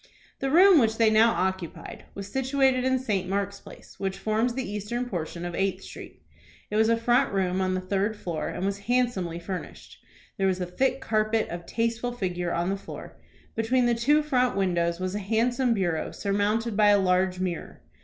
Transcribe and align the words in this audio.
The 0.39 0.49
room 0.49 0.79
which 0.79 0.97
they 0.97 1.11
now 1.11 1.29
occupied 1.33 2.05
was 2.15 2.27
situated 2.27 2.83
in 2.83 2.97
St. 2.97 3.29
Mark's 3.29 3.59
Place, 3.59 3.99
which 3.99 4.17
forms 4.17 4.55
the 4.55 4.67
eastern 4.67 5.07
portion 5.07 5.45
of 5.45 5.53
Eighth 5.53 5.83
Street. 5.83 6.23
It 6.71 6.75
was 6.75 6.89
a 6.89 6.97
front 6.97 7.31
room 7.31 7.61
on 7.61 7.75
the 7.75 7.81
third 7.81 8.15
floor, 8.17 8.47
and 8.47 8.65
was 8.65 8.79
handsomely 8.89 9.37
furnished. 9.37 9.99
There 10.39 10.47
was 10.47 10.59
a 10.59 10.65
thick 10.65 11.01
carpet, 11.01 11.49
of 11.49 11.67
tasteful 11.67 12.13
figure, 12.13 12.51
on 12.51 12.71
the 12.71 12.77
floor. 12.77 13.21
Between 13.53 13.85
the 13.85 13.93
two 13.93 14.23
front 14.23 14.57
windows 14.57 14.99
was 14.99 15.13
a 15.13 15.19
handsome 15.19 15.75
bureau, 15.75 16.09
surmounted 16.09 16.75
by 16.75 16.87
a 16.89 16.97
large 16.99 17.39
mirror. 17.39 17.83